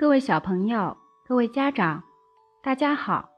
[0.00, 0.96] 各位小朋友，
[1.26, 2.04] 各位家长，
[2.62, 3.30] 大家好。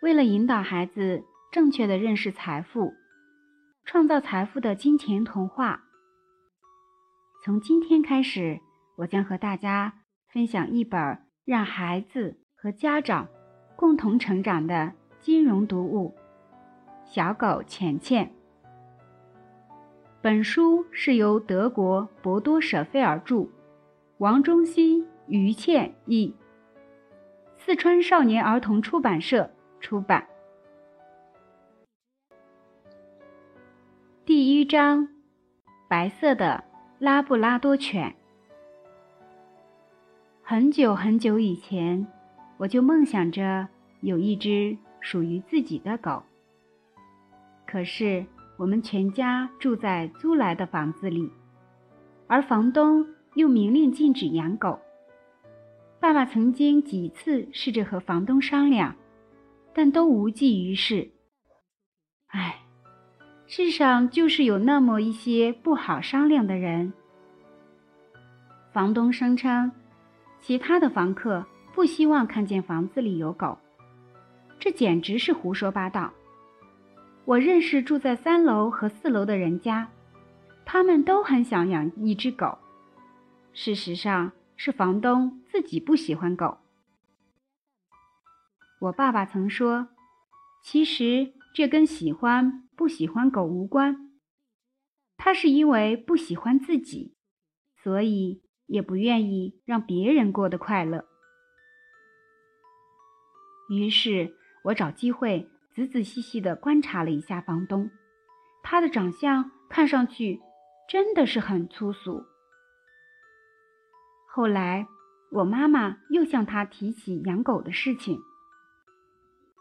[0.00, 2.94] 为了引导孩子正确的认识财富，
[3.84, 5.82] 创造财富的金钱童话，
[7.44, 8.60] 从今天开始，
[8.96, 9.92] 我将和大家
[10.32, 13.28] 分享一本让孩子和家长
[13.76, 16.16] 共同成长的金融读物
[17.14, 18.24] 《小狗钱钱》。
[20.22, 23.46] 本书是由德国博多舍菲尔著，
[24.18, 26.34] 王中熙、于倩译，
[27.58, 30.26] 四川少年儿童出版社出版。
[34.24, 35.08] 第一章：
[35.88, 36.62] 白色的
[36.98, 38.14] 拉布拉多犬。
[40.42, 42.06] 很久很久以前，
[42.58, 43.66] 我就梦想着
[44.02, 46.22] 有一只属于自己的狗。
[47.66, 48.24] 可是。
[48.58, 51.32] 我们全家住在租来的房子里，
[52.28, 53.04] 而房东
[53.34, 54.78] 又明令禁止养狗。
[56.00, 58.94] 爸爸曾经几次试着和房东商量，
[59.72, 61.08] 但都无济于事。
[62.28, 62.60] 唉，
[63.46, 66.92] 世上就是有那么一些不好商量的人。
[68.72, 69.70] 房东声称，
[70.40, 71.44] 其他的房客
[71.74, 73.56] 不希望看见房子里有狗，
[74.58, 76.12] 这简直是胡说八道。
[77.24, 79.86] 我认识住在三楼和四楼的人家，
[80.64, 82.58] 他们都很想养一只狗。
[83.54, 86.58] 事实上，是房东自己不喜欢狗。
[88.80, 89.88] 我爸爸曾说
[90.64, 94.10] ：“其实这跟喜欢不喜欢狗无关，
[95.16, 97.14] 他是因为不喜欢自己，
[97.82, 101.04] 所以也不愿意让别人过得快乐。”
[103.70, 105.48] 于是我找机会。
[105.74, 107.90] 仔仔细细地观察了一下房东，
[108.62, 110.38] 他的长相看上去
[110.86, 112.26] 真的是很粗俗。
[114.34, 114.86] 后来，
[115.30, 118.18] 我妈妈又向他提起养狗的事情，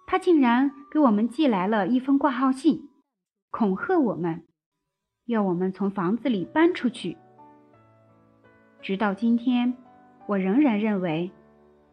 [0.08, 2.88] 他竟然给我们寄来了一封挂号信，
[3.50, 4.46] 恐吓我们，
[5.26, 7.18] 要我们从房子里搬出去。
[8.81, 9.76] 直到今天，
[10.26, 11.30] 我仍然认为，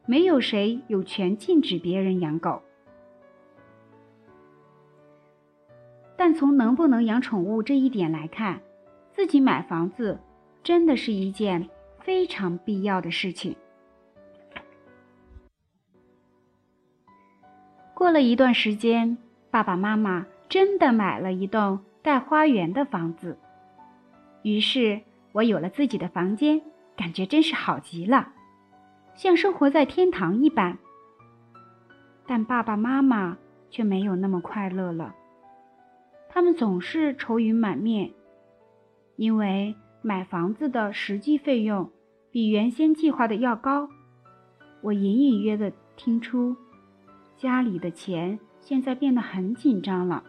[0.06, 2.62] 没有谁有权禁止别人养狗。
[6.16, 8.60] 但从能不能养宠物这一点来看，
[9.10, 10.20] 自己买房子
[10.62, 11.68] 真的是一件
[12.08, 13.54] 非常必要的事情。
[17.92, 19.18] 过了一段时间，
[19.50, 23.36] 爸爸妈妈真的买了一栋带花园的房子，
[24.42, 25.02] 于是
[25.32, 26.62] 我有了自己的房间，
[26.96, 28.32] 感觉真是好极了，
[29.14, 30.78] 像生活在天堂一般。
[32.26, 33.36] 但爸爸妈妈
[33.68, 35.14] 却没有那么快乐了。
[36.30, 38.12] 他们总是愁云满面，
[39.16, 41.90] 因为买房子的实际费用
[42.30, 43.88] 比原先计划的要高。
[44.80, 46.56] 我隐隐约的听出，
[47.36, 50.22] 家里的钱现在变得很紧张了。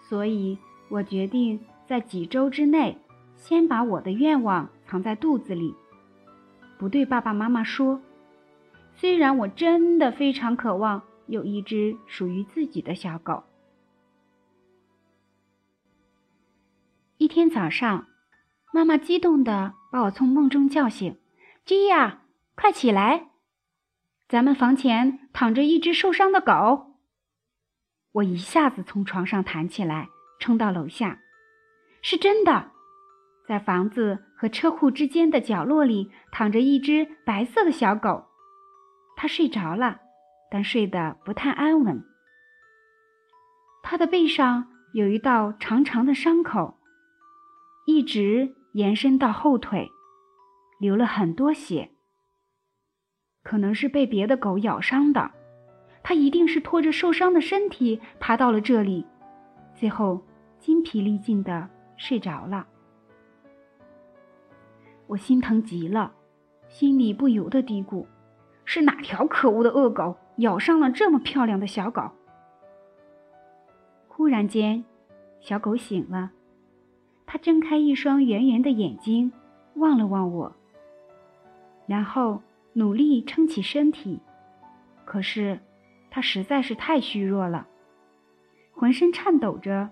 [0.00, 0.58] 所以
[0.90, 2.98] 我决定在几周之内，
[3.36, 5.74] 先把我的愿望藏在肚子里，
[6.78, 8.00] 不对爸爸妈妈说。
[8.94, 13.44] 虽然我真的非常渴望有一只属于自己的小狗。
[17.16, 18.06] 一天早上，
[18.72, 21.18] 妈妈激动的把我从梦中叫醒
[21.64, 22.22] ：“基亚，
[22.54, 23.30] 快起来！
[24.28, 26.96] 咱们房前躺着一只受伤的狗。”
[28.12, 31.20] 我一下子从床上弹起来，冲到楼下。
[32.02, 32.72] 是真的，
[33.46, 38.26] 在房子和车库之间的角落里躺着一只白色的小狗。
[39.16, 40.00] 它睡着了，
[40.50, 42.04] 但睡得不太安稳。
[43.82, 46.78] 它的背上有一道长长的伤口。
[47.86, 49.88] 一直延伸到后腿，
[50.78, 51.90] 流了很多血，
[53.42, 55.30] 可能是被别的狗咬伤的。
[56.02, 59.04] 它一定是拖着受伤的身体爬到了这里，
[59.74, 60.22] 最后
[60.58, 62.66] 精疲力尽的睡着了。
[65.06, 66.12] 我心疼极了，
[66.68, 68.06] 心里不由得嘀咕：
[68.64, 72.10] 是哪条可恶的恶狗咬伤了这么漂亮的小狗？
[74.06, 74.84] 忽然间，
[75.40, 76.32] 小狗醒了。
[77.30, 79.30] 他睁开一双圆圆的眼睛，
[79.74, 80.56] 望了望我，
[81.86, 82.42] 然后
[82.72, 84.18] 努力撑起身体。
[85.04, 85.60] 可是，
[86.10, 87.68] 他实在是太虚弱了，
[88.72, 89.90] 浑身颤抖着，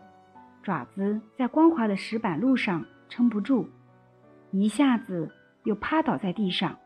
[0.62, 3.68] 爪子在光滑的石板路上撑不住，
[4.50, 5.30] 一下子
[5.64, 6.78] 又趴倒在地上。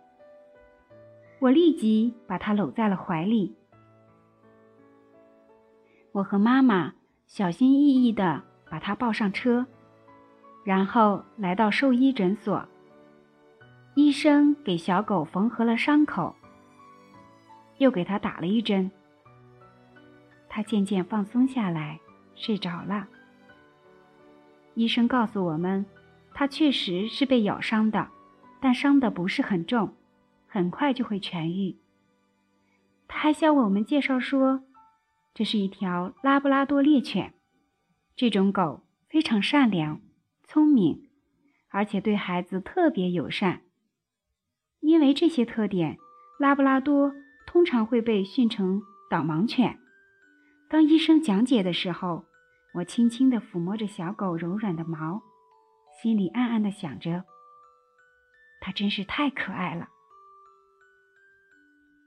[1.39, 3.55] 我立即把他搂在了怀里。
[6.11, 6.95] 我和妈妈
[7.29, 9.65] 小心翼翼地把他抱上车。
[10.65, 12.69] 然后来到兽医诊所，
[13.95, 16.35] 医生给小狗缝合了伤口，
[17.79, 18.91] 又给它打了一针。
[20.49, 21.99] 它渐渐放松下来，
[22.35, 23.09] 睡着了。
[24.75, 25.85] 医生告诉我们，
[26.35, 28.09] 它确实是被咬伤的，
[28.61, 29.95] 但伤的不是很重，
[30.47, 31.77] 很快就会痊愈。
[33.09, 34.63] 他还向我们介绍说，
[35.35, 37.35] 这是一条拉布拉多猎犬，
[38.15, 40.01] 这种狗非常善良、
[40.53, 41.09] 聪明，
[41.69, 43.61] 而且对孩子特别友善。
[44.81, 45.97] 因为这些特点，
[46.41, 47.15] 拉布拉多
[47.47, 49.79] 通常会被训成导盲犬。
[50.69, 52.25] 当医生讲解的时候，
[52.75, 55.23] 我轻轻地抚摸着小狗柔软的毛，
[56.03, 57.23] 心里暗暗地想着：
[58.61, 59.89] 它真是太可爱了。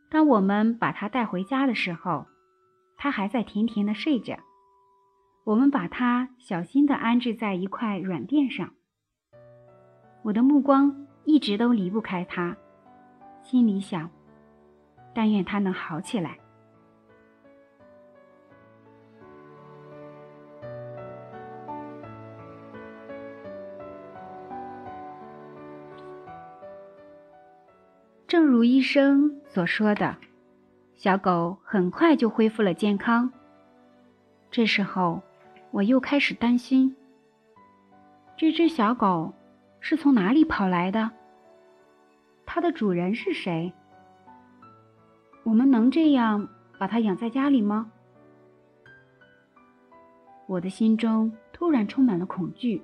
[0.10, 2.28] 当我们把它带回家的时候，
[2.98, 4.38] 它还在甜甜的睡着。
[5.46, 8.74] 我们把它小心地安置在一块软垫上。
[10.22, 12.56] 我的目光一直都离不开它，
[13.42, 14.10] 心里想：
[15.14, 16.38] 但愿它能好起来。
[28.26, 30.16] 正如医生所说的，
[30.96, 33.30] 小狗很快就恢复了健康。
[34.50, 35.22] 这时候，
[35.74, 36.96] 我又开始担心：
[38.38, 39.34] 这只小狗
[39.80, 41.10] 是从哪里跑来的？
[42.46, 43.74] 它的主人是谁？
[45.42, 46.48] 我们能这样
[46.78, 47.92] 把它养在家里吗？
[50.46, 52.80] 我的心中突然充满了恐惧。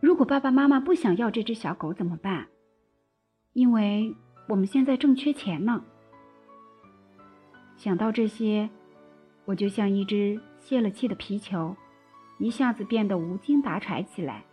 [0.00, 2.46] 如果爸爸妈妈不想要这只小狗怎么办？
[3.54, 4.14] 因为
[4.48, 5.82] 我们现在正缺钱呢。
[7.74, 8.68] 想到这些，
[9.46, 11.74] 我就像一只泄了气的皮球，
[12.38, 14.44] 一下子变得无精打采起来。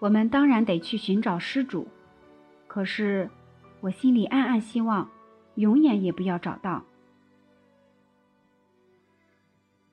[0.00, 1.88] 我们当然得去寻找失主，
[2.66, 3.30] 可是
[3.80, 5.10] 我心里暗暗希望，
[5.54, 6.84] 永远也不要找到。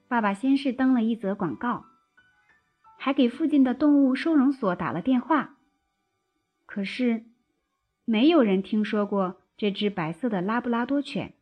[0.07, 1.85] 爸爸先是登了一则广告。
[2.97, 5.57] 还给附近的动物收容所打了电话，
[6.65, 7.25] 可是
[8.03, 11.33] 没有人听说过这只白色的拉布拉多犬。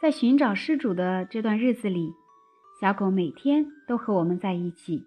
[0.00, 2.14] 在寻找失主的这段日子里，
[2.80, 5.06] 小狗每天都和我们在一起，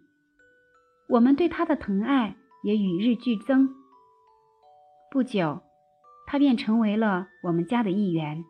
[1.07, 3.73] 我们对它的疼爱也与日俱增。
[5.09, 5.61] 不久，
[6.27, 8.43] 它便成为了我们家的一员。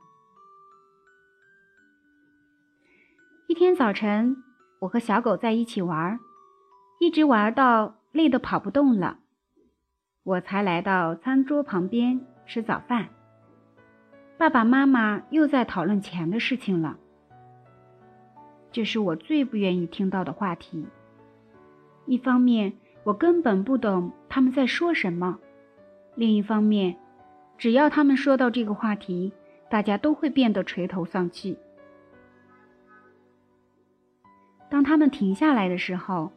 [3.48, 4.44] 一天早晨。
[4.82, 6.20] 我和小狗在一起玩，
[7.00, 9.20] 一直玩到累得跑不动了，
[10.24, 13.10] 我才来到餐桌旁边吃早饭。
[14.42, 16.98] 爸爸妈妈又在讨论钱的事情了，
[18.72, 20.88] 这是我最不愿意听到的话题。
[22.08, 22.74] 一方面，
[23.04, 25.38] 我根本不懂他们在说什么；
[26.16, 26.98] 另一方面，
[27.60, 29.32] 只要他们说到这个话题，
[29.70, 31.60] 大家都会变得垂头丧气。
[34.70, 36.32] 当他们停下来的时候，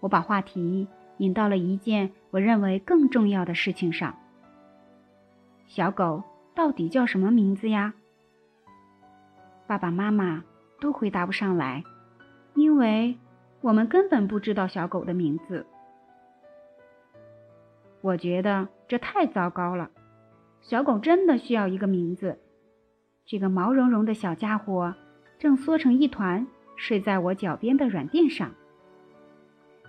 [0.00, 4.12] 我把话题引到了一件我认为更重要的事情上。
[5.68, 6.24] 小狗
[6.54, 7.94] 到底叫什么名字呀？
[9.66, 10.44] 爸爸妈妈
[10.80, 11.82] 都回答不上来，
[12.54, 13.18] 因为
[13.60, 15.66] 我们根本不知道小狗的名字。
[18.00, 19.90] 我觉得这太糟糕了，
[20.60, 22.38] 小狗真的需要一个名字。
[23.26, 24.94] 这个毛茸茸的小家伙
[25.38, 26.46] 正缩成一团。
[26.76, 28.52] 睡在我脚边的软垫上，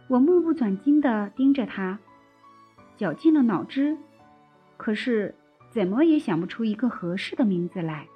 [0.08, 1.98] 我目不转睛地盯着它，
[2.96, 3.98] 绞尽了脑汁，
[4.78, 5.34] 可是
[5.76, 8.08] 怎么也想不出一个合适的名字来。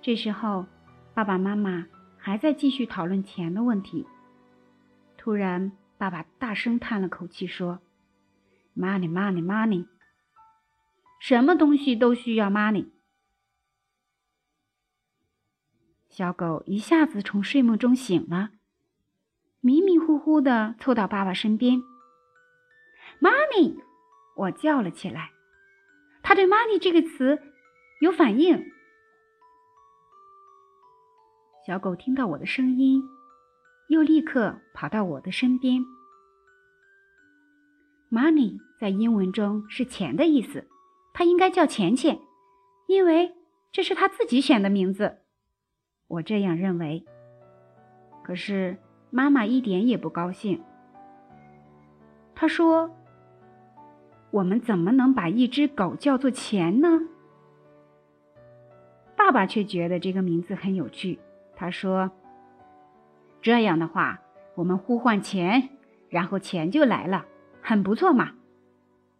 [0.00, 0.66] 这时候，
[1.12, 4.06] 爸爸妈妈还在继续讨论钱的问题。
[5.18, 7.80] 突然，爸爸大声叹了口气说
[8.76, 9.88] ：“Money, money, money！
[11.18, 12.86] 什么东西都需要 money。”
[16.08, 18.50] 小狗一下子从睡梦中醒了，
[19.58, 21.82] 迷迷糊糊的凑到爸爸身边。
[23.20, 23.82] “Money！”
[24.36, 25.30] 我叫了起来。
[26.22, 27.40] 他对 “money” 这个词
[28.00, 28.64] 有反应。
[31.66, 33.02] 小狗听到我的声音，
[33.88, 35.84] 又立刻跑到我的身边。
[38.10, 40.68] “money” 在英文中是钱的意思，
[41.14, 42.20] 它应该叫钱钱，
[42.86, 43.34] 因为
[43.70, 45.18] 这是他自己选的名字。
[46.08, 47.04] 我这样认为。
[48.24, 48.78] 可是
[49.10, 50.62] 妈妈一点也不高兴。
[52.34, 52.90] 她说
[54.32, 57.02] ：“我们怎么能把一只狗叫做钱呢？”
[59.16, 61.20] 爸爸却觉得这个名字很有趣。
[61.54, 62.10] 他说
[63.40, 64.20] ：“这样的话，
[64.56, 65.68] 我们呼唤钱，
[66.08, 67.26] 然后钱就来了，
[67.60, 68.32] 很不错嘛。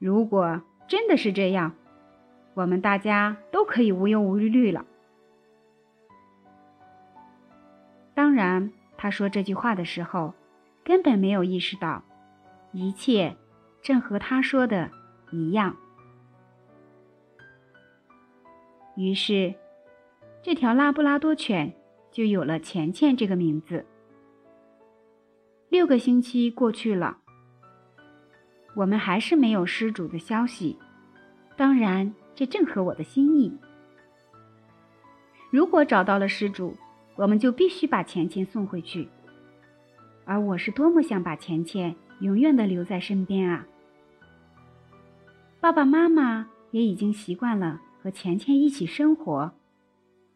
[0.00, 1.75] 如果真的是这样，
[2.54, 4.85] 我们大家都可以无忧无虑了。
[8.14, 10.35] 当然，他说这句话的时候，
[10.83, 12.02] 根本没有意识到，
[12.73, 13.37] 一切
[13.83, 14.90] 正和他说的
[15.33, 15.77] 一样。
[18.97, 19.55] 于是，
[20.43, 21.75] 这条拉布拉多犬
[22.11, 23.85] 就有了钱钱这个名字。
[25.71, 27.17] 六个星期过去了，
[28.77, 30.79] 我们还是没有失主的消息。
[31.57, 33.59] 当然，这正合我的心意。
[35.51, 36.77] 如果找到了失主，
[37.17, 39.09] 我们就必须把钱钱送回去。
[40.25, 43.67] 而我是多么想把钱钱永远的留在身边啊！
[45.62, 49.54] 爸爸妈妈也已经习惯了和钱钱一起生活，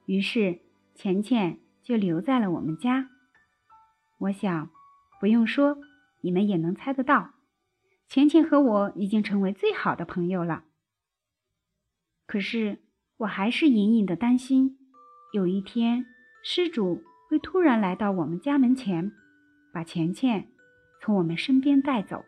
[0.05, 0.61] 于是
[0.95, 3.11] 钱钱就留在了我们家。
[4.19, 4.71] 我想。
[5.19, 5.79] 不用说，
[6.21, 7.33] 你们也能猜得到，
[8.07, 10.63] 钱钱和我已经成为最好的朋友了。
[12.27, 12.83] 可是，
[13.17, 14.79] 我还是隐隐的担心，
[15.33, 16.05] 有一天
[16.45, 19.11] 失主会突然来到我们家门前，
[19.73, 20.49] 把钱钱
[21.01, 22.25] 从我们身边带走。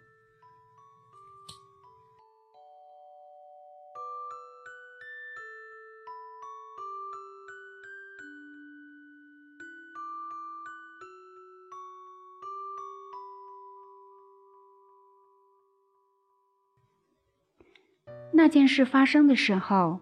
[18.38, 19.98] 那件事发生的时候，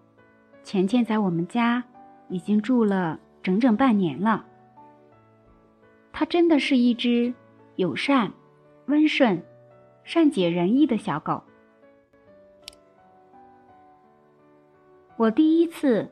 [0.61, 1.83] 钱钱在我们家
[2.29, 4.45] 已经住了整整半年了。
[6.13, 7.33] 它真的是一只
[7.77, 8.31] 友善、
[8.85, 9.43] 温顺、
[10.03, 11.41] 善解人意的小狗。
[15.15, 16.07] 我第一次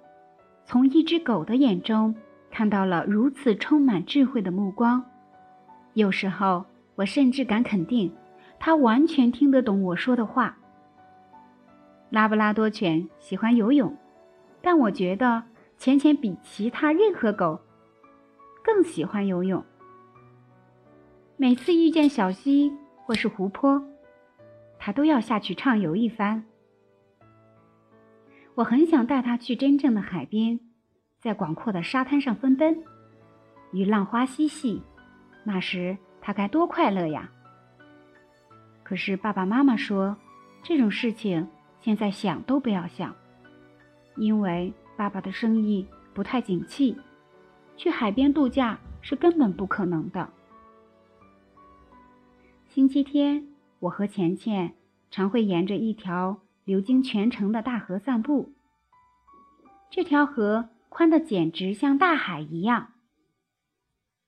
[0.65, 2.15] 从一只狗的眼中
[2.50, 5.05] 看到了如此充满智慧的目光。
[5.94, 6.65] 有时候，
[6.96, 8.12] 我甚至敢肯定，
[8.58, 10.58] 它完全听得懂我说的话。
[12.16, 13.94] 拉布拉多犬喜欢游泳，
[14.62, 15.44] 但我觉得
[15.78, 17.60] 钱钱比其他任何狗
[18.64, 19.62] 更喜欢游泳。
[21.36, 22.72] 每次遇见小溪
[23.04, 23.84] 或是湖泊，
[24.80, 26.46] 它都要下去畅游一番。
[28.54, 30.58] 我很想带它去真正的海边，
[31.20, 32.82] 在广阔的沙滩上奔奔，
[33.74, 34.82] 与浪花嬉戏，
[35.44, 37.30] 那时它该多快乐呀！
[38.84, 40.16] 可是爸爸妈妈说，
[40.64, 41.46] 这种事情。
[41.86, 43.15] 现在想都不要想，
[44.15, 46.98] 因为爸爸的生意不太景气，
[47.77, 50.27] 去海边度假是根本不可能的。
[52.70, 54.74] 星期天，我和钱钱
[55.12, 58.51] 常会沿着一条流经全城的大河散步。
[59.92, 62.94] 这条河宽的简直像大海一样。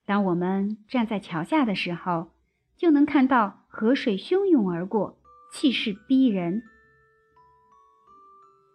[0.06, 2.30] 当我们站在桥下的时候，
[2.76, 5.18] 就能看到河水汹涌而过，
[5.52, 6.62] 气势逼人。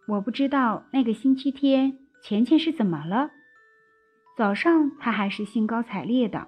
[0.06, 3.32] 我不知道那个星期天钱钱是怎么了。
[4.36, 6.48] 早上他还是兴高采烈的，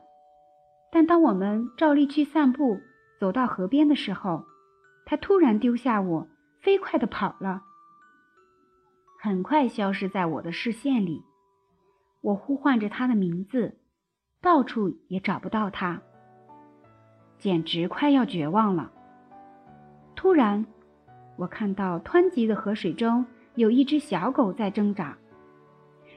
[0.91, 2.81] 但当我们照例去散步，
[3.19, 4.43] 走到河边的时候，
[5.05, 6.27] 他突然丢下我，
[6.61, 7.61] 飞快的跑了，
[9.21, 11.23] 很快消失在我的视线里。
[12.21, 13.77] 我呼唤着他的名字，
[14.41, 16.01] 到处也找不到他，
[17.37, 18.91] 简直快要绝望了。
[20.15, 20.65] 突然，
[21.37, 23.25] 我看到湍急的河水中。
[23.55, 25.17] 有一只小狗在挣扎，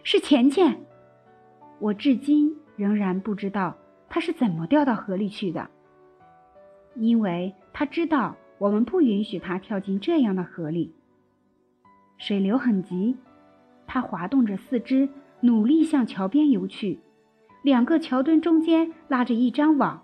[0.03, 0.81] 是钱钱。
[1.79, 3.77] 我至今仍然不知道
[4.09, 5.71] 它是怎么掉到河里去的，
[6.97, 10.93] 因为它知道我们不允许它跳进这样的河里。
[12.17, 13.17] 水流很急，
[13.87, 15.09] 它滑动着四肢，
[15.41, 16.99] 努力向桥边游去。
[17.63, 20.03] 两个桥墩中间拉着一张网，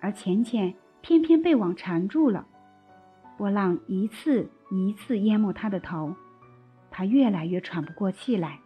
[0.00, 2.46] 而钱钱偏偏被网缠住了。
[3.36, 6.16] 波浪一次一次淹没他的头。
[6.92, 8.60] 他越来越喘不过气来，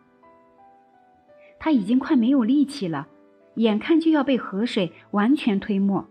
[1.58, 3.08] 他已经快没有力气了，
[3.54, 6.06] 眼看就要被河水完全吞没。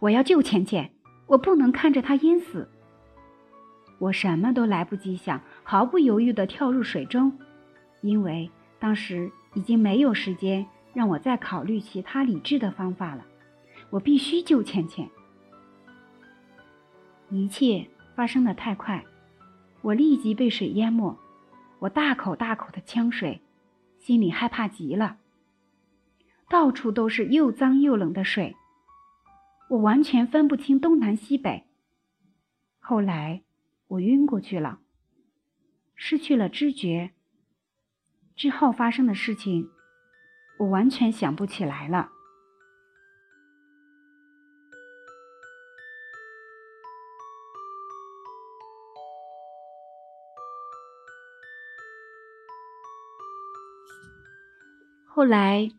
[0.00, 0.92] 我要救钱钱，
[1.28, 2.68] 我不能看着他淹死。
[3.98, 7.38] 我什么都来不及想，毫不犹豫地跳入水中，
[8.02, 13.24] 因为当时已经没有时间让我再考虑其他理智的方法了。
[13.88, 15.08] 我必须救钱钱。
[17.30, 19.02] 一切发生的太快。
[19.86, 21.16] 我立即被水淹没，
[21.78, 23.40] 我大口大口的呛水，
[24.00, 25.18] 心里害怕极了。
[26.48, 28.56] 到处都是又脏又冷的水，
[29.70, 31.66] 我完全分不清东南西北。
[32.80, 33.44] 后来
[33.86, 34.80] 我晕过去了，
[35.94, 37.12] 失去了知觉。
[38.34, 39.70] 之后发生的事情，
[40.58, 42.10] 我完全想不起来了。
[55.16, 55.70] 后来，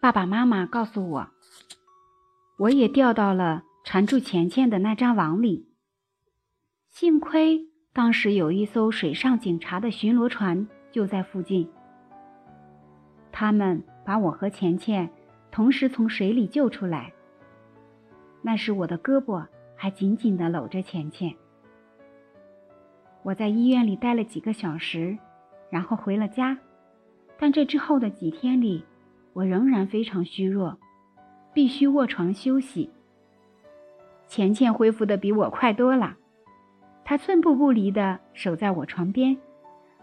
[0.00, 1.28] 爸爸妈妈告诉我，
[2.58, 5.68] 我也掉到了缠住钱钱的那张网里。
[6.88, 11.70] 幸亏当时有一艘水上警察的巡逻船就在附近，
[13.30, 15.08] 他们把我和钱钱
[15.52, 17.12] 同时从水里救出来。
[18.42, 21.32] 那时我的胳膊还紧紧地搂着钱钱。
[23.22, 25.16] 我在医院里待了几个小时，
[25.70, 26.58] 然后回了家。
[27.42, 28.84] 但这之后的几天里，
[29.32, 30.78] 我仍然非常虚弱，
[31.54, 32.90] 必须卧床休息。
[34.26, 36.18] 钱钱恢复的比我快多了，
[37.02, 39.38] 他寸步不离地守在我床边，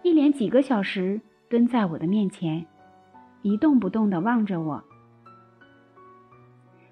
[0.01, 2.65] 一连几个小时蹲在我的面前，
[3.43, 4.83] 一动不动地望着我。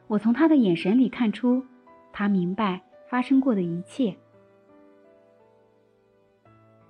[0.06, 1.66] 我从他的眼神里看出，
[2.14, 4.16] 他明白发生过的一切。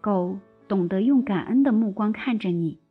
[0.02, 2.82] 狗懂得用感恩的目光看着你。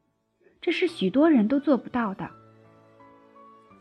[0.64, 2.30] 这是许多人都做不到的。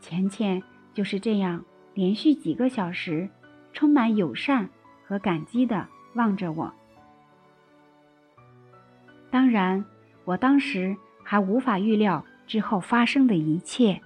[0.02, 0.62] 钱钱
[0.92, 1.64] 就是这样
[1.94, 3.26] 连续几个小时，
[3.72, 4.68] 充满友善
[5.06, 6.70] 和感激的望着我。
[9.30, 9.82] 当然，
[10.26, 14.02] 我当时还无法预料之后发生的一切。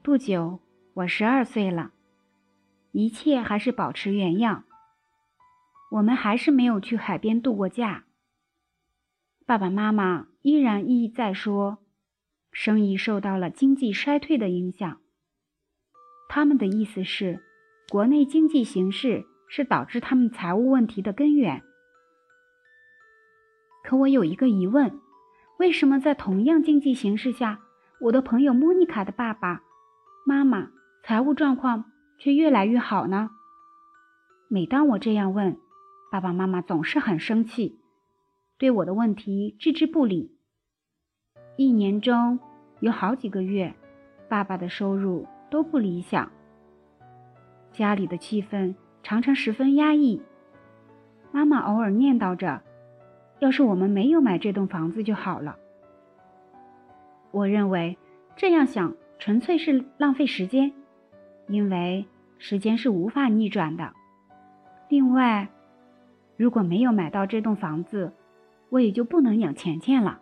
[0.00, 0.58] 不久，
[0.94, 1.90] 我十二岁了，
[2.92, 4.64] 一切还是保持原样。
[5.90, 8.04] 我们还是没有去海边度过假。
[9.46, 11.78] 爸爸妈妈依然一再说，
[12.52, 15.00] 生意受到了经济衰退的影响。
[16.28, 17.42] 他们的意思是，
[17.88, 21.62] 国内经济形势是导致他们财务问题的根源。
[23.82, 25.00] 可我有一个疑问：
[25.58, 27.60] 为什么在同样经济形势下，
[28.02, 29.62] 我的朋友莫妮卡的爸爸
[30.26, 30.70] 妈妈
[31.02, 33.30] 财务状况却越来越好呢？
[34.48, 35.58] 每当我这样问，
[36.10, 37.78] 爸爸妈妈总是很生气，
[38.56, 40.34] 对我的问题置之不理。
[41.56, 42.38] 一年中
[42.80, 43.74] 有好几个月，
[44.28, 46.30] 爸爸的收入都不理想，
[47.72, 50.22] 家里的气氛常常十分压抑。
[51.30, 52.62] 妈妈偶尔念叨着
[53.38, 55.56] ：“要是我们没有买这栋房子就好了。”
[57.30, 57.98] 我认为
[58.34, 60.72] 这样想纯粹是浪费时间，
[61.48, 62.06] 因为
[62.38, 63.92] 时间是无法逆转的。
[64.88, 65.50] 另外，
[66.38, 68.12] 如果没有买到这栋房子，
[68.68, 70.20] 我也就不能养钱钱了。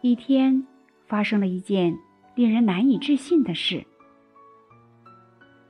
[0.00, 0.64] 一天，
[1.08, 1.98] 发生了一件
[2.36, 3.84] 令人难以置信的事。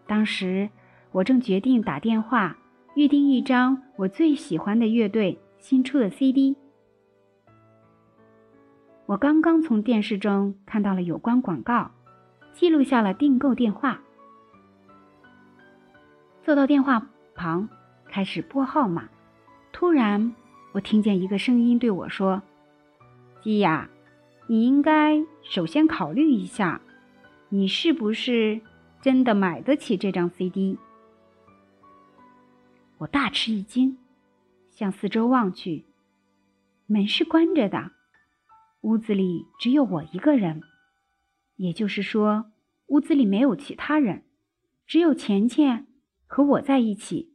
[0.07, 0.69] 当时，
[1.11, 2.55] 我正决定打电话
[2.95, 6.55] 预订一张我最喜欢的乐队新出的 CD。
[9.07, 11.91] 我刚刚从电视中看到了有关广告，
[12.53, 14.03] 记录下了订购电话，
[16.43, 17.09] 坐到电话。
[17.35, 17.69] 旁
[18.07, 19.09] 开始拨号码，
[19.73, 20.35] 突然
[20.73, 22.43] 我听见一个声音对我说
[23.43, 23.89] ：“基亚，
[24.47, 26.81] 你应该首先考虑一下，
[27.49, 28.61] 你是不是
[29.01, 30.79] 真的买得起这张 CD？”
[32.99, 33.99] 我大吃一惊，
[34.71, 35.85] 向四周望去，
[36.87, 37.91] 门是关着的，
[38.83, 40.63] 屋子里只有我一个人，
[41.57, 42.53] 也就是说，
[42.87, 44.23] 屋子里没有其他人，
[44.87, 45.87] 只有钱钱。
[46.35, 47.31] 和我在一起，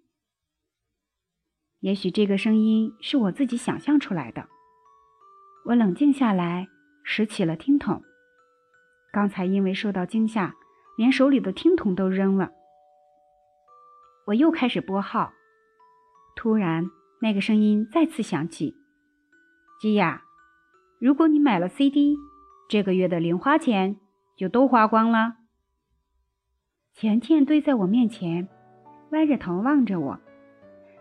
[1.82, 4.50] 也许这个声音是我自己想象出来的。
[5.66, 6.68] 我冷静下来，
[7.04, 8.02] 拾起了听筒。
[9.14, 10.56] 刚才因为受到惊吓，
[10.98, 12.50] 连手里的听筒都扔了。
[14.26, 15.32] 我又开始拨号，
[16.36, 16.90] 突然
[17.22, 18.74] 那个声音再次响起
[19.80, 20.24] ：“基亚，
[21.00, 22.18] 如果你买了 CD，
[22.68, 24.00] 这个月的零花钱
[24.36, 25.36] 就都花光了。”
[26.98, 28.50] 钱钱堆在我面前。
[29.12, 30.20] 歪着头望着我，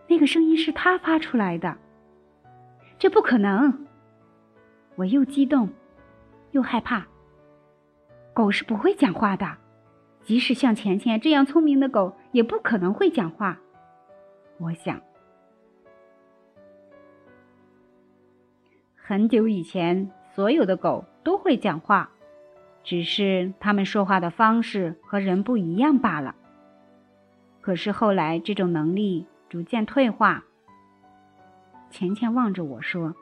[0.07, 1.77] 那个声音是他发出来的。
[2.97, 3.85] 这不可能！
[4.95, 5.69] 我又激动，
[6.51, 7.05] 又害怕。
[8.33, 9.57] 狗是不会讲话的，
[10.23, 13.59] 即使像钱钱这样聪明的狗，也不可能会讲话。
[14.59, 15.01] 我想，
[18.95, 22.09] 很久以前，所有的狗都会讲话，
[22.83, 26.35] 只是它们说话的方式和人不一样罢了。
[27.67, 30.45] 可是后来，这种能力逐渐退化。
[31.89, 33.13] 钱钱望着我说：“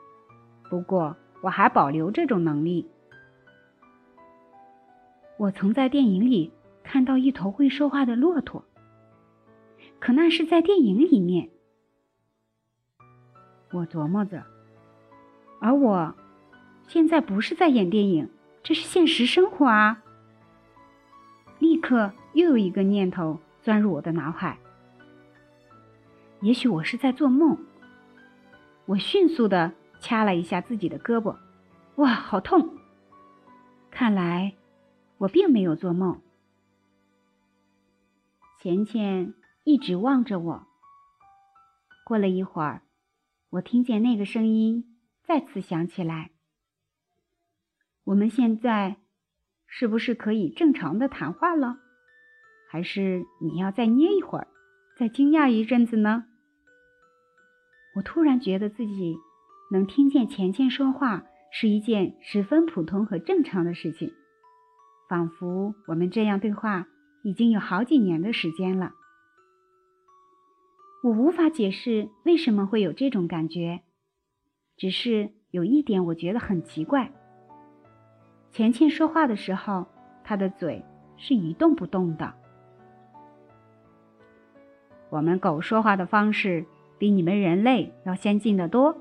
[0.70, 2.88] 不过我还保留这种能力。
[5.36, 6.52] 我曾在电影里
[6.84, 8.64] 看到一头会说话的骆驼，
[9.98, 11.50] 可那是在电影里面。
[13.72, 14.44] 我琢磨着。
[15.60, 16.14] 而我，
[16.86, 18.30] 现在不是在演电影，
[18.62, 20.04] 这是现实生活啊！
[21.58, 24.60] 立刻又有一个念头钻入我的脑海。
[26.40, 27.66] 也许我是在做梦。
[28.84, 31.36] 我迅速的掐了一下自己的胳膊，
[31.96, 32.78] 哇，好痛！
[33.90, 34.54] 看来
[35.18, 36.22] 我并没有做梦。
[38.60, 40.66] 钱钱一直望着我。
[42.04, 42.82] 过了一会儿，
[43.50, 46.30] 我听见那个声音再次响起来。
[48.04, 48.98] 我们现在
[49.66, 51.80] 是不是可以正常的谈话了？
[52.76, 54.48] 还是你要再捏一会儿，
[54.98, 56.26] 再惊讶一阵子呢？
[57.96, 59.16] 我突然觉得自己
[59.72, 64.12] 能听见钱钱说话是一件十分普通和正常的事情，
[65.08, 66.86] 仿佛我们这样对话
[67.24, 68.92] 已经有好几年的时间了。
[71.02, 73.80] 我无法解释为什么会有这种感觉，
[74.76, 77.10] 只是有一点我觉得很奇怪：
[78.52, 79.86] 钱钱说话的时候，
[80.22, 80.84] 他的嘴
[81.16, 82.34] 是一动不动的。
[85.10, 86.64] 我们狗说话的方式。
[86.98, 88.96] 比你们人类要先进的多。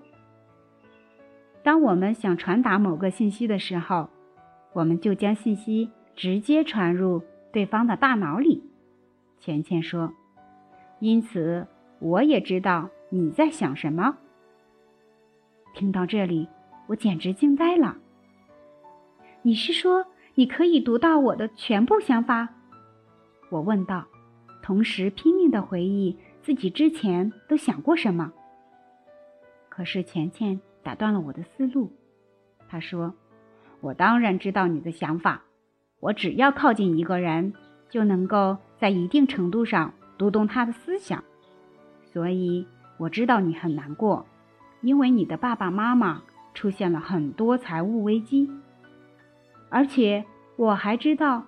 [1.63, 4.10] 当我们想传达某个信息的时候，
[4.74, 8.62] 我们就将信息直接传入对方的大脑里。
[9.39, 10.13] 钱钱说
[11.00, 11.68] ：“因此，
[12.00, 14.18] 我也知道你在想什么。”
[15.74, 16.50] 听到这里，
[16.88, 17.96] 我简直惊呆了。
[19.41, 22.50] 你是说你可以读到我的全部想法？
[23.50, 24.06] 我问道，
[24.65, 26.17] 同时拼命的回忆。
[26.41, 28.32] 自己之前都想过什么？
[29.69, 31.91] 可是钱钱打断了我的思路。
[32.67, 33.13] 他说
[33.82, 35.43] ：“我当然知道你的想法。
[35.99, 37.54] 我只要靠近一个人，
[37.89, 41.23] 就能够在一定程度上读懂他的思想。
[42.12, 44.25] 所以我知道你很难过，
[44.82, 46.23] 因为你的爸爸妈妈
[46.56, 48.49] 出现了很多财务危机。
[49.69, 50.25] 而且
[50.58, 51.45] 我还知道，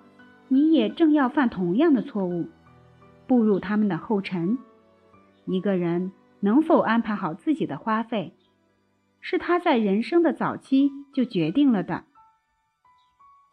[0.48, 2.48] 你也正要犯同样的错误，
[3.28, 4.58] 步入他们的后尘。”
[5.46, 6.10] 一个人
[6.40, 8.34] 能否安排好自己的花费，
[9.20, 12.04] 是他在人生的早期就决定了的。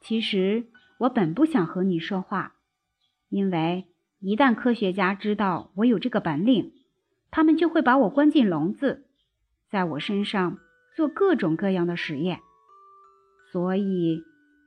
[0.01, 0.65] 其实
[0.99, 2.53] 我本不想和你说话，
[3.29, 3.85] 因为
[4.19, 6.73] 一旦科学家知道我有这个本领，
[7.31, 9.05] 他们就会把我关进笼子，
[9.69, 10.57] 在我身上
[10.95, 12.39] 做各种各样的实验。
[13.51, 14.21] 所以，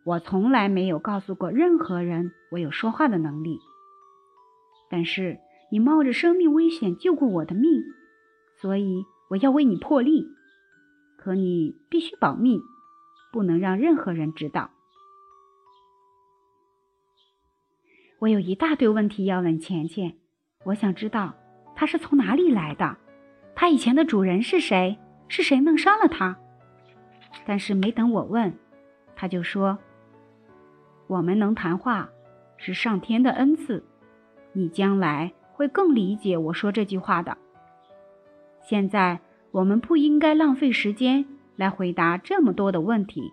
[0.04, 3.60] 我从来没有告诉过任何人我有说话的能力。
[4.90, 5.38] 但是。
[5.70, 7.84] 你冒着生命危险救过我的命，
[8.56, 10.26] 所以我要为你破例。
[11.18, 12.62] 可你必须保密，
[13.30, 14.70] 不能让任何人知道。
[18.18, 20.16] 我有一大堆问题要问钱钱，
[20.64, 21.34] 我想知道
[21.76, 22.96] 他是从哪里来的，
[23.54, 24.96] 他以前的主人是谁，
[25.28, 26.38] 是谁弄伤了他？
[27.44, 28.56] 但是没等我问，
[29.14, 29.78] 他就说
[31.08, 32.08] ：“我们能谈话，
[32.56, 33.84] 是上天的恩赐。
[34.58, 37.36] 你将来。”会更理解我说这句话的。
[38.62, 39.18] 现在
[39.50, 43.32] 我们不应该浪费时间来回答这么多的问题。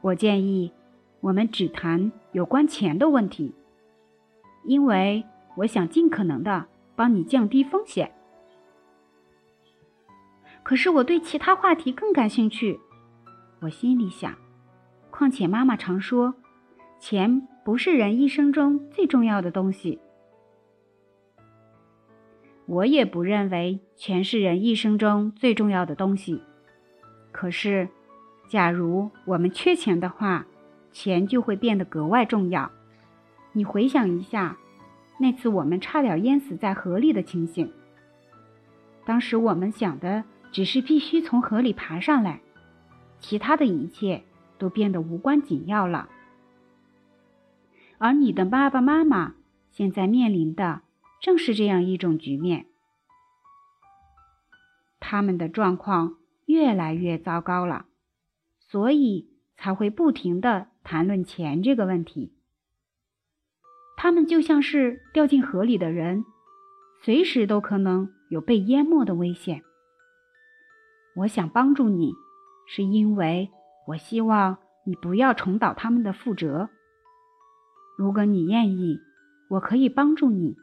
[0.00, 0.72] 我建议
[1.18, 3.52] 我们只谈有关钱的问题，
[4.64, 5.24] 因为
[5.56, 8.12] 我想尽可能的帮你降低风险。
[10.62, 12.78] 可是我对其他话题更感兴趣。
[13.58, 14.32] 我心里想，
[15.10, 16.36] 况且妈妈常说，
[17.00, 19.98] 钱不是人一生中最重要的东西。
[22.68, 26.42] 我也不认为钱是人一生中最重要的东西。
[27.32, 27.88] 可是，
[28.46, 30.44] 假如我们缺钱的话，
[30.92, 32.70] 钱就会变得格外重要。
[33.52, 34.58] 你回想一下，
[35.18, 37.72] 那次我们差点淹死在河里的情形。
[39.06, 42.42] 当时我们想的只是必须从河里爬上来，
[43.18, 44.24] 其他的一切
[44.58, 46.10] 都变得无关紧要了。
[47.96, 49.32] 而你的爸爸妈妈
[49.70, 50.82] 现在面临的……
[51.20, 52.66] 正是这样一种局面，
[55.00, 57.86] 他们的状况越来越糟糕了，
[58.58, 62.32] 所以才会不停的谈论钱这个问题。
[63.96, 66.24] 他们就像是掉进河里的人，
[67.02, 69.62] 随时都可能有被淹没的危险。
[71.16, 72.12] 我想帮助你，
[72.68, 73.50] 是因为
[73.88, 76.70] 我希望你不要重蹈他们的覆辙。
[77.96, 79.00] 如果你愿意，
[79.50, 80.56] 我可以帮助你。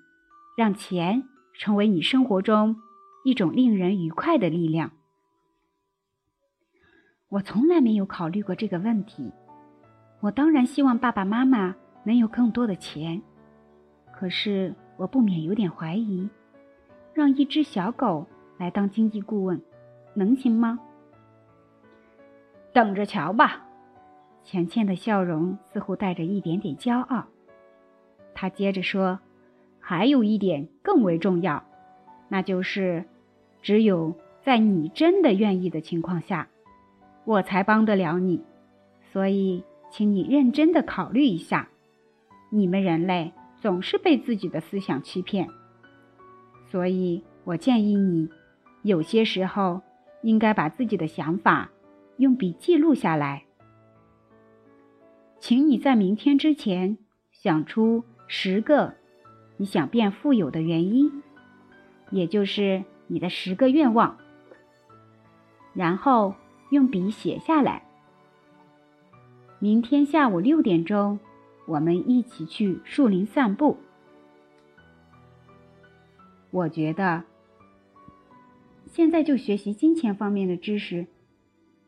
[0.56, 2.78] 让钱成为你生活中
[3.24, 4.92] 一种令人愉快的力量。
[7.28, 9.34] 我从来没有考虑过这个问题。
[10.22, 13.22] 我当然希望爸爸妈妈能有更多的钱，
[14.14, 16.30] 可是我不免有点怀疑，
[17.14, 18.26] 让一只小狗
[18.58, 19.62] 来当经济顾问，
[20.14, 20.80] 能行吗？
[22.74, 23.68] 等着瞧吧。
[24.44, 27.26] 钱钱的笑容似乎带着一点点骄傲。
[28.34, 29.20] 他接着说
[29.88, 31.64] ：“还有一点更为重要，
[32.28, 33.06] 那就是，
[33.62, 36.48] 只有在你真的愿意的情况下，
[37.24, 38.44] 我才帮得了你。
[39.12, 41.70] 所以，请你认真的考虑一下。
[42.50, 45.50] 你们人类总是被自己的思想欺骗，
[46.66, 48.28] 所以我建议你，
[48.82, 49.84] 有些时候
[50.24, 51.70] 应该把自己的想法
[52.18, 53.44] 用笔记录下来。”
[55.40, 56.98] 请你在明天之前
[57.32, 58.96] 想出十个
[59.58, 61.24] 你想变富有的原因，
[62.10, 64.18] 也就是你的十个愿望，
[65.74, 66.36] 然后
[66.72, 67.84] 用笔写下来。
[69.60, 71.20] 明天下午六点钟，
[71.68, 73.78] 我们一起去树林散步。
[76.52, 77.24] 我觉得
[78.86, 81.08] 现在就学习金钱方面的知识，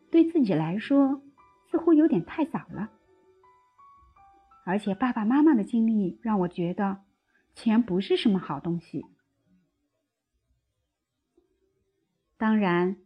[0.09, 1.21] 对自己来说
[1.69, 2.89] 似乎有点太早了。
[4.65, 6.97] 而且爸爸妈妈的经历让我觉得，
[7.57, 9.03] 钱不是什么好东西。
[12.37, 12.97] 当然，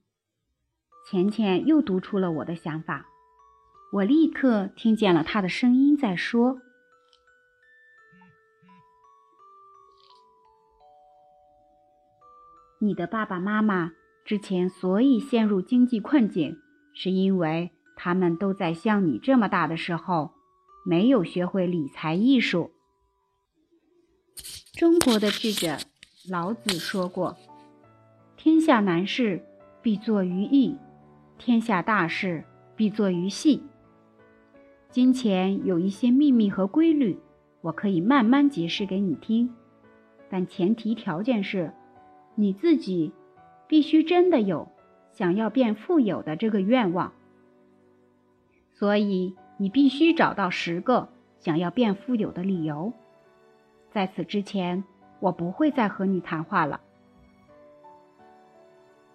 [1.09, 3.05] 钱钱又读出了我的想法，
[3.93, 6.59] 我立刻听见了他的声音在说
[12.81, 13.93] ：“你的爸爸妈妈
[14.25, 16.57] 之前所以陷入经济困境，
[16.93, 20.33] 是因为他们都在像你这么大的时候。”
[20.83, 22.71] 没有学会理财艺术。
[24.73, 25.77] 中国的智者
[26.29, 27.37] 老子说过
[28.37, 29.43] ：“天下难事
[29.81, 30.77] 必作于易，
[31.37, 32.43] 天下大事
[32.75, 33.63] 必作于细。”
[34.89, 37.17] 金钱有一些秘密和规律，
[37.61, 39.53] 我可以慢慢解释给你听，
[40.29, 41.73] 但前提条件是，
[42.35, 43.11] 你自己
[43.67, 44.67] 必须真的有
[45.11, 47.13] 想要变富有的这个愿望。
[48.73, 49.35] 所以。
[49.57, 52.93] 你必须找到十个想要变富有的理由。
[53.91, 54.83] 在此之前，
[55.19, 56.79] 我不会再和你谈话了。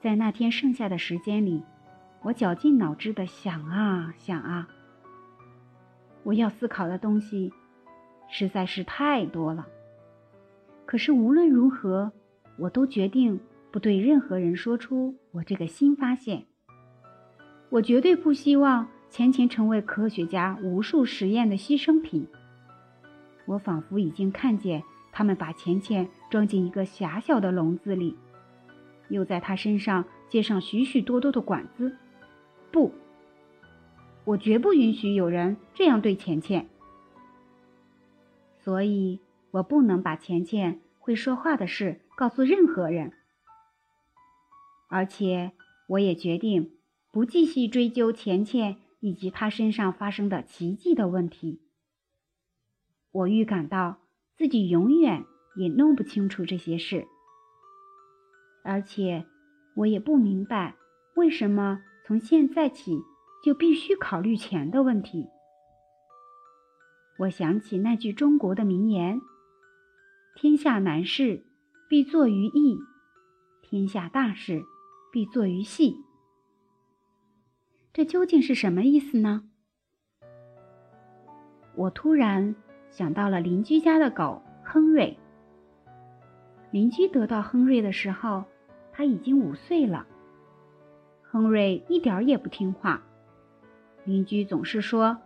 [0.03, 1.65] 在那天剩下的时间里，
[2.23, 4.69] 我绞尽脑汁的想啊想啊。
[6.23, 7.53] 我要思考的东西
[8.29, 9.67] 实在是太多了。
[10.85, 12.13] 可是无论如何，
[12.59, 16.45] 我都决定不对任何人说出我这个新发现。
[17.71, 18.89] 我绝对不希望。
[19.09, 22.29] 钱钱成为科学家无数实验的牺牲品。
[23.47, 28.17] 我仿佛已经看见他们把钱钱装进一个狭小的笼子里，
[29.09, 31.97] 又在他身上接上许许多多的管子。
[32.71, 32.93] 不，
[34.25, 36.69] 我绝不允许有人这样对钱钱。
[38.59, 39.21] 所以
[39.53, 43.13] 我不能把钱钱会说话的事告诉任何人。
[44.89, 45.53] 而且，
[45.89, 46.73] 我也决定
[47.13, 48.77] 不继续追究钱钱。
[49.01, 51.61] 以及他身上发生的奇迹的问题，
[53.17, 53.97] 我预感到
[54.37, 55.25] 自己永远
[55.57, 57.07] 也弄不清楚这些事，
[58.63, 59.25] 而且
[59.75, 60.77] 我也不明白
[61.15, 63.01] 为什么从现在起
[63.43, 65.27] 就必须考虑钱的问题。
[67.21, 69.19] 我想起那句中国的名言
[70.37, 71.43] ：“天下难事
[71.89, 72.79] 必作于易，
[73.63, 74.63] 天下大事
[75.11, 75.97] 必作于细。”
[77.95, 79.49] 这究竟是什么意思呢？
[81.77, 82.55] 我突然
[82.97, 85.19] 想到了邻居家的狗亨瑞。
[86.71, 88.45] 邻居得到亨瑞的时候，
[88.91, 90.07] 他已经五岁了。
[91.23, 93.03] 亨瑞一点也不听话，
[94.05, 95.19] 邻居总是说，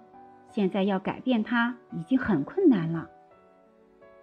[0.48, 3.08] 现在要改变他已经很困难了。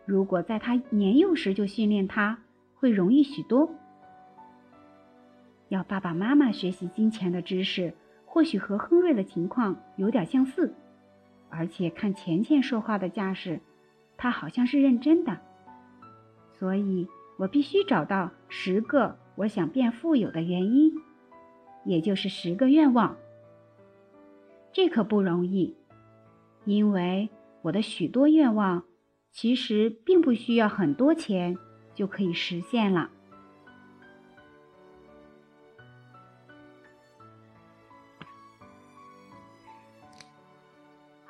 [0.06, 2.40] 如果在他年幼时就训练他，
[2.76, 3.70] 会容易许多。
[5.70, 7.94] 要爸爸妈妈学习金钱的知识。
[8.30, 10.76] 或许和亨瑞的情况有点相似，
[11.50, 13.60] 而且看钱钱说话的架势，
[14.18, 15.40] 他好像是认真的。
[16.54, 17.08] 所以
[17.38, 20.92] 我必须找到十个我想变富有的原因，
[21.86, 23.16] 也就是十个愿望。
[24.72, 25.76] 这可不容易，
[26.66, 27.30] 因为
[27.64, 28.84] 我的许多愿望
[29.32, 31.58] 其实并不需要很多钱
[31.94, 33.12] 就可以实现了。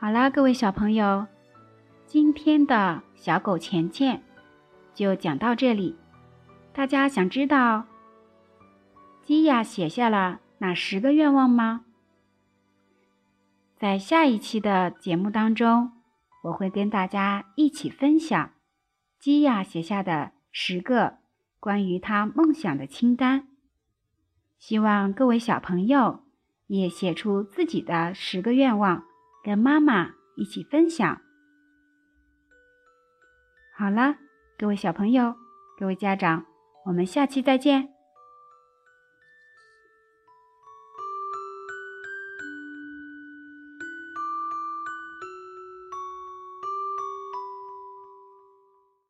[0.08, 1.28] 好啦，各位小朋友，
[2.06, 4.24] 今天的小狗钱钱
[4.94, 5.98] 就讲到这里。
[6.72, 7.84] 大家想知道
[9.22, 11.84] 基亚写下了哪十个愿望吗？
[13.76, 15.92] 在下一期的节目当中，
[16.44, 18.52] 我会跟大家一起分享
[19.20, 21.18] 基亚写下的十个
[21.60, 23.50] 关于他梦想的清单。
[24.58, 26.24] 希望各位小朋友
[26.68, 29.04] 也写出自己的十个愿望，
[29.48, 31.22] 跟妈妈一起分享。
[33.78, 34.18] 好了，
[34.58, 35.34] 各位小朋友，
[35.80, 36.46] 各位家长，
[36.86, 37.97] 我们下期再见。